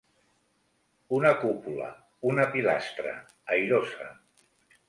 [1.17, 1.91] Una cúpula,
[2.31, 3.15] una pilastra,
[3.59, 4.13] airosa.